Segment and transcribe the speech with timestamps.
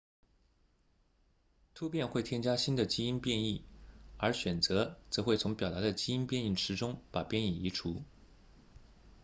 [1.75, 3.63] 突变会添加新的基因变异
[4.17, 8.01] 而选择则会从表达的基因变异池中把变异移除